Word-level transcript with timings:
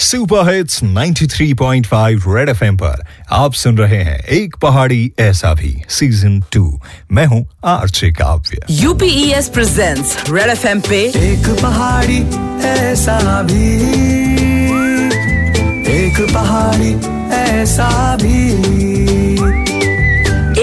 Super 0.00 0.54
hits 0.54 0.84
93.5 0.84 2.24
red 2.28 2.48
FM 2.48 2.76
पर 2.76 3.04
आप 3.30 3.52
सुन 3.52 3.78
रहे 3.78 4.02
हैं 4.02 4.18
एक 4.18 4.56
पहाड़ी 4.56 5.12
ऐसा 5.18 5.54
भी 5.54 5.82
सीज़न 5.88 6.40
टू 6.40 6.80
मैं 7.12 7.26
हूँ 7.26 7.48
आरचे 7.64 8.10
काव्य। 8.10 8.60
यूपीएस 8.70 9.48
प्रेजेंट्स 9.48 10.30
रेड 10.30 10.50
एफएम 10.50 10.80
पे 10.80 11.00
एक 11.04 11.58
पहाड़ी 11.62 12.18
ऐसा 12.68 13.42
भी 13.42 13.74
एक 15.96 16.34
पहाड़ी 16.34 16.94
ऐसा 17.34 18.16
भी। 18.16 18.52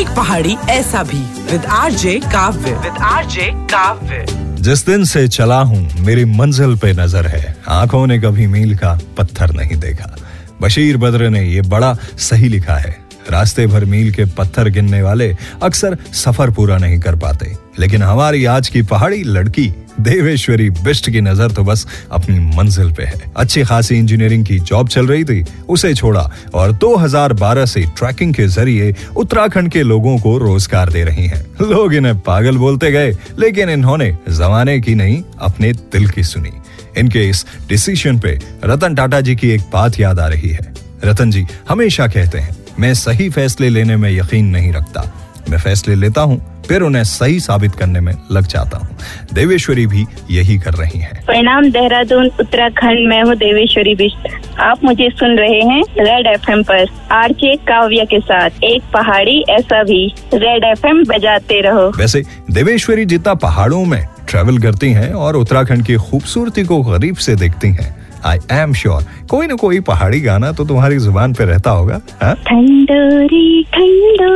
एक 0.00 0.08
पहाड़ी 0.16 0.56
ऐसा 0.68 1.02
भी 1.02 1.52
with 1.52 1.64
RJ 1.64 2.20
Kavya. 2.24 2.72
With 2.72 3.02
RJ 3.02 3.50
Kavya. 3.54 4.39
जिस 4.60 4.86
दिन 4.86 5.04
से 5.04 5.28
चला 5.28 5.58
हूँ, 5.60 5.88
मेरी 6.00 6.24
मंजिल 6.24 6.76
पे 6.76 6.92
नज़र 6.92 7.26
है। 7.26 7.56
आँखों 7.68 8.06
ने 8.06 8.18
कभी 8.18 8.46
मील 8.46 8.76
का 8.76 8.98
पत्थर 9.18 9.52
नहीं 9.52 9.76
देखा। 9.76 10.16
बशीर 10.62 10.96
बद्र 10.96 11.28
ने 11.28 11.42
ये 11.42 11.62
बड़ा 11.62 11.94
सही 12.18 12.48
लिखा 12.48 12.74
है। 12.74 13.09
रास्ते 13.30 13.66
भर 13.66 13.84
मील 13.84 14.12
के 14.12 14.24
पत्थर 14.36 14.68
गिनने 14.68 15.02
वाले 15.02 15.34
अक्सर 15.62 15.96
सफ़र 16.14 16.50
पूरा 16.50 16.78
नहीं 16.78 16.98
कर 17.00 17.16
पाते। 17.16 17.54
लेकिन 17.78 18.02
हमारी 18.02 18.44
आज 18.44 18.68
की 18.68 18.82
पहाड़ी 18.82 19.22
लड़की, 19.22 19.72
देवेश्वरी 20.00 20.68
बिस्ट 20.70 21.10
की 21.10 21.20
नज़र 21.20 21.50
तो 21.50 21.62
बस 21.64 21.86
अपनी 22.12 22.38
मंजिल 22.56 22.92
पे 22.92 23.02
है। 23.02 23.20
अच्छी 23.36 23.62
खासी 23.64 23.96
इंजीनियरिंग 23.96 24.44
की 24.46 24.58
जॉब 24.58 24.88
चल 24.88 25.06
रही 25.06 25.24
थी, 25.24 25.44
उसे 25.68 25.94
छोड़ा 25.94 26.30
और 26.54 26.72
2012 26.72 27.66
से 27.66 27.80
ट्रैकिंग 27.98 28.34
के 28.34 28.46
ज़रिए 28.46 28.94
उत्तराखंड 29.16 29.70
के 29.70 29.82
लोगों 29.82 30.18
को 30.18 30.36
रोज़गार 30.38 30.92
दे 30.92 31.04
रही 31.04 31.26
हैं। 31.26 31.44
लोग 31.62 31.94
इन्हें 31.94 32.18
पागल 32.20 32.56
बोलते 32.56 32.90
गए, 32.92 33.16
लेकिन 33.38 33.70
इन्होंने 33.70 34.16
जमाने 34.28 34.80
की 34.80 34.94
नहीं, 34.94 35.22
अपने 35.40 35.72
दिल 35.72 36.08
की 36.08 36.22
सुनी। 36.22 36.52
इनके 36.98 37.28
इस 37.28 37.44
डिसीशन 37.68 38.18
पे 38.18 38.38
रतन 38.64 38.94
टाटा 38.94 39.20
जी 39.20 39.36
की 39.36 39.50
एक 39.50 39.60
बात 39.72 40.00
याद 40.00 40.20
आ 40.20 40.26
रही 40.26 40.48
है। 40.48 40.72
रतन 41.04 41.30
जी, 41.30 41.46
हमेशा 41.68 42.06
कहते 42.06 42.38
हैं 42.38 42.56
मैं 42.80 42.92
सही 42.94 43.28
फैसले 43.30 43.68
लेने 43.68 43.96
में 43.96 44.10
यकीन 44.10 44.46
नहीं 44.46 44.72
रखता। 44.72 45.10
मैं 45.50 45.58
फैसले 45.58 45.94
लेता 45.94 46.20
हूँ 46.20 46.64
फिर 46.68 46.82
उन्हें 46.82 47.02
सही 47.04 47.40
साबित 47.40 47.74
करने 47.74 48.00
में 48.00 48.12
लग 48.32 48.46
जाता 48.46 48.78
हूँ। 48.78 48.96
देवेश्वरी 49.34 49.86
भी 49.86 50.04
यही 50.30 50.58
कर 50.58 50.74
रही 50.74 50.98
हैं। 50.98 51.24
परिणाम 51.24 51.70
देहरादून 51.70 52.30
उत्तराखंड 52.40 53.08
में 53.08 53.22
हूँ 53.22 53.34
देवेश्वरी 53.34 53.94
बिष्ट 53.94 54.28
आप 54.60 54.84
मुझे 54.84 55.08
सुन 55.10 55.36
रहे 55.38 55.60
हैं 55.62 55.82
रेड 55.98 56.26
एफएम 56.26 56.62
पर 56.62 56.86
आरजे 57.12 57.54
काव्य 57.68 58.04
के 58.04 58.20
साथ। 58.20 58.64
एक 58.64 58.82
पहाड़ी 58.92 59.40
ऐसा 59.50 59.82
भी। 59.82 60.06
रेड 60.34 60.64
एफएम 60.64 61.04
बजाते 61.04 61.60
रहो। 61.60 61.88
वैसे 61.98 62.22
देवेश्वरी 62.50 63.04
जितना 63.04 63.34
पहाड़ों 63.34 63.84
में 63.84 64.04
ट्रेवल 64.28 64.58
करती 64.58 64.92
हैं 64.92 65.12
और 65.14 65.36
उत्तराखंड 65.36 65.86
की 65.86 65.96
खूबसूरती 66.08 66.64
को 66.64 66.82
गरीब 66.82 67.16
से 67.16 67.36
देखती 67.36 67.68
हैं 67.68 67.99
आई 68.26 68.38
एम 68.52 68.72
श्योर 68.74 69.04
कोई 69.30 69.46
ना 69.46 69.54
कोई 69.56 69.80
पहाड़ी 69.88 70.20
गाना 70.20 70.52
तो 70.52 70.64
तुम्हारी 70.66 70.98
ज़ुबान 70.98 71.32
पे 71.34 71.44
रहता 71.44 71.70
होगा 71.70 72.00
हाँ? 72.22 72.34
ठंडोरी 72.46 73.62
ठंडो 73.74 74.32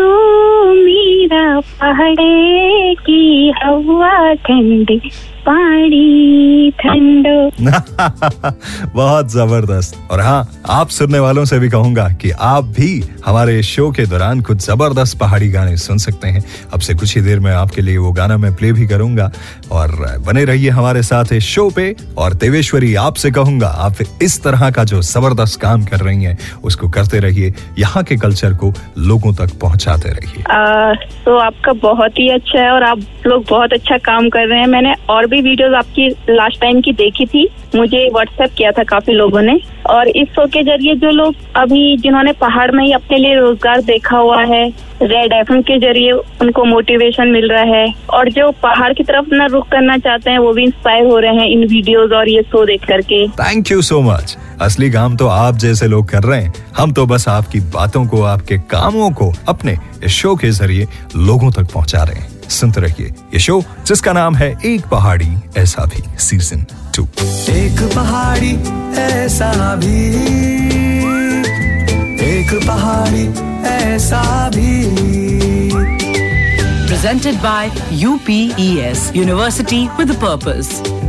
मेरा 0.85 1.61
पहाड़े 1.81 2.95
की 3.07 3.53
हवा 3.63 4.33
ठंडी 4.47 5.01
पानी 5.47 6.71
ठंडो। 6.81 7.51
बहुत 8.95 9.31
ज़बरदस्त। 9.33 9.97
और 10.11 10.21
हाँ 10.21 10.49
आप 10.71 10.89
सुनने 10.89 11.19
वालों 11.19 11.45
से 11.45 11.59
भी 11.59 11.69
कहूँगा 11.69 12.09
कि 12.23 12.31
आप 12.31 12.65
भी 12.77 13.03
हमारे 13.27 13.63
शो 13.63 13.91
के 13.91 14.07
दौरान 14.07 14.41
कुछ 14.41 14.59
ज़बरदस्त 14.67 15.19
पहाड़ी 15.19 15.49
गाने 15.51 15.77
सुन 15.77 15.99
सकते 15.99 16.29
हैं। 16.29 16.43
अब 16.75 16.81
से 16.81 16.95
कुछ 16.95 17.15
ही 17.17 17.23
देर 17.23 17.41
में 17.41 17.51
आपके 17.53 17.83
लिए 17.83 17.97
वो 17.99 18.13
गाना 18.13 18.37
मैं 18.37 18.55
प्ले 18.55 18.73
भी 18.73 18.87
करूँगा। 18.87 19.31
और 19.73 19.97
बने 20.27 20.45
रहिए 20.45 20.71
हमारे 20.71 21.03
साथ 21.03 21.33
इस 21.33 21.45
शो 21.45 21.69
पे। 21.71 21.95
और 22.19 22.35
देवेश्वरी 22.35 22.95
आपसे 22.95 23.31
कहूँगा 23.31 23.69
आप 23.87 24.03
इस 24.23 24.43
तरह 24.43 24.71
का 24.71 24.85
जो 24.85 25.03
ज़बरदस्त 25.03 25.61
काम 25.61 25.85
कर 25.85 26.01
रही 26.01 26.25
हैं 26.25 26.39
उसको 26.65 26.89
करते 26.89 27.19
रहिए। 27.19 27.53
यहाँ 27.79 28.03
के 28.05 28.17
कल्चर 28.17 28.55
को 28.55 28.73
लोगों 28.99 29.33
तक 29.35 29.59
पहुँचाते 29.61 30.11
रहिए। 30.11 30.43
तो 31.25 31.37
आपका 31.39 31.73
बहुत 31.83 32.19
ही 32.19 32.29
अच्छा 32.31 32.61
है 32.61 32.71
और 32.71 32.83
आप 32.83 33.01
लोग 33.27 33.45
बहुत 33.51 33.73
अच्छा 33.73 33.99
काम 34.05 34.29
कर 34.29 34.47
रहे 34.49 34.59
हैं। 34.61 34.67
मैंने 34.67 34.95
और 35.09 35.27
भी 35.35 35.41
वीडियोस 35.43 35.75
आपकी 35.75 36.09
लास्ट 36.31 36.61
टाइम 36.61 36.81
की 36.81 36.93
देखी 36.95 37.27
थी, 37.27 37.47
मुझे 37.75 38.09
व्हाट्सएप 38.13 38.51
किया 38.59 38.71
था 38.73 38.83
काफ़ी 38.87 39.13
लोगों 39.13 39.41
ने। 39.43 39.59
और 39.91 40.09
इस 40.09 40.29
शो 40.35 40.47
के 40.49 40.63
ज़रिए 40.63 40.95
जो 40.97 41.11
लोग 41.11 41.35
अभी 41.57 41.97
जिन्होंने 41.99 42.33
पहाड़ 42.41 42.71
में 42.71 42.85
ही 42.85 42.93
अपने 42.93 43.19
लिए 43.19 43.35
रोज़गार 43.35 43.81
देखा 43.85 44.19
हुआ 44.19 44.43
है 44.45 44.67
रेड 45.03 45.33
एफ़ 45.33 45.53
के 45.63 45.79
ज़रिए 45.79 46.13
उनको 46.13 46.65
मोटिवेशन 46.65 47.29
मिल 47.29 47.49
रहा 47.51 47.63
है, 47.71 47.87
और 48.11 48.29
जो 48.31 48.51
पहाड़ 48.63 48.93
की 48.93 49.03
तरफ़ 49.05 49.35
न 49.35 49.49
रुख 49.53 49.69
करना 49.71 49.97
चाहते 49.99 50.31
हैं, 50.31 50.39
वो 50.39 50.53
भी 50.53 50.65
इंस्पायर 50.65 51.07
हो 51.07 51.19
रहे 51.19 51.35
हैं 51.37 51.47
इन 51.49 51.67
वीडियोस 51.69 52.13
और 52.13 52.29
ये 52.29 52.43
शो 52.45 52.65
देख 52.67 52.85
करके। 52.89 53.27
थैंक 53.41 53.71
यू 53.71 53.81
सो 53.83 54.01
मच 54.03 54.37
असली 54.63 54.91
काम 54.91 55.17
तो 55.17 55.27
आप 55.29 55.57
जैसे 55.59 55.87
लोग 55.89 56.09
कर 56.09 56.23
रहे 56.23 56.41
हैं। 56.41 56.53
हम 56.77 56.93
तो 56.93 57.07
बस 57.07 57.29
आपकी 57.29 57.61
बातों 57.73 58.05
को, 58.07 58.23
आपके 58.25 58.59
कामों 58.71 59.11
को 59.13 59.33
अपने 59.49 59.77
इस 60.05 60.13
शो 60.13 60.35
के 60.37 60.51
ज़रिए 60.53 60.87
लोगों 61.19 61.51
तक 61.53 61.73
पहुँचा 61.75 62.03
रहे 62.03 62.21
हैं। 62.21 62.33
सुनते 62.51 62.81
रहिए 62.81 63.13
ये 63.35 63.39
शो 63.39 63.63
जिसका 63.87 64.13
नाम 64.13 64.37
है 64.37 64.51
एक 64.65 64.87
पहाड़ी 64.91 65.33
ऐसा 65.57 65.85
भी 65.95 66.03
सीज़न 66.19 66.67
टू 66.97 67.07
एक 67.53 67.83
पहाड़ी 67.95 68.53
ऐसा 69.03 69.53
भी 69.77 69.99
एक 72.27 72.55
पहाड़ी 72.67 73.27
ऐसा 73.69 74.23
भी 74.55 74.73
presented 76.89 77.43
by 77.43 77.71
UPES 78.03 79.11
university 79.17 79.87
with 79.99 80.11
a 80.11 80.21
Purpose. 80.21 81.04